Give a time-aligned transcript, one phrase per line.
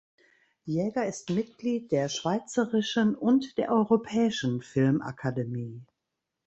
[0.65, 5.83] Jäger ist Mitglied der Schweizerischen und der Europäischen Filmakademie.